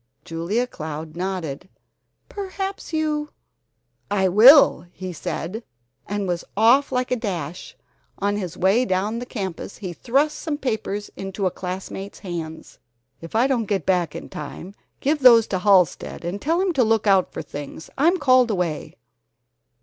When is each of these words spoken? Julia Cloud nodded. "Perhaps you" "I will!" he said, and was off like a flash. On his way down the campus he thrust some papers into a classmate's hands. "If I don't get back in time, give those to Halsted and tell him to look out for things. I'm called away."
Julia 0.25 0.65
Cloud 0.65 1.15
nodded. 1.15 1.69
"Perhaps 2.27 2.91
you" 2.91 3.29
"I 4.09 4.29
will!" 4.29 4.87
he 4.91 5.13
said, 5.13 5.63
and 6.07 6.27
was 6.27 6.43
off 6.57 6.91
like 6.91 7.11
a 7.11 7.19
flash. 7.19 7.77
On 8.17 8.35
his 8.35 8.57
way 8.57 8.83
down 8.83 9.19
the 9.19 9.27
campus 9.27 9.77
he 9.77 9.93
thrust 9.93 10.39
some 10.39 10.57
papers 10.57 11.11
into 11.15 11.45
a 11.45 11.51
classmate's 11.51 12.17
hands. 12.17 12.79
"If 13.21 13.35
I 13.35 13.45
don't 13.45 13.65
get 13.65 13.85
back 13.85 14.15
in 14.15 14.27
time, 14.29 14.73
give 15.01 15.19
those 15.19 15.45
to 15.49 15.59
Halsted 15.59 16.25
and 16.25 16.41
tell 16.41 16.59
him 16.59 16.73
to 16.73 16.83
look 16.83 17.05
out 17.05 17.31
for 17.31 17.43
things. 17.43 17.91
I'm 17.95 18.17
called 18.17 18.49
away." 18.49 18.95